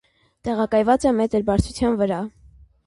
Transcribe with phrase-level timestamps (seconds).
[0.47, 2.23] Տեղակայված է մ բարձրության վրա։